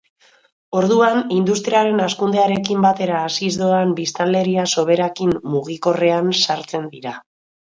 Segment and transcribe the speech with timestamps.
[0.79, 7.17] Orduan industriaren hazkundearekin batera haziz doan biztanleriasoberakin mugikorrean sartzen dira....